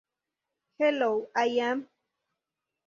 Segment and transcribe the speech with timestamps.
[0.79, 1.87] Hello I Am...